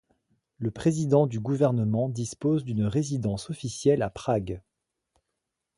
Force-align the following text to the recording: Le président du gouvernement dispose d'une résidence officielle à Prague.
Le 0.57 0.71
président 0.71 1.27
du 1.27 1.39
gouvernement 1.39 2.09
dispose 2.09 2.63
d'une 2.65 2.85
résidence 2.85 3.51
officielle 3.51 4.01
à 4.01 4.09
Prague. 4.09 4.63